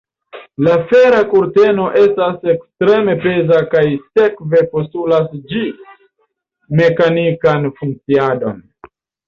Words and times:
La 0.67 0.75
fera 0.91 1.17
kurteno 1.33 1.85
estas 2.03 2.47
ekstreme 2.53 3.15
peza 3.27 3.61
kaj 3.75 3.85
sekve 4.01 4.63
postulas 4.73 5.29
ĝi 5.53 5.63
mekanikan 6.83 7.73
funkciadon. 7.81 8.63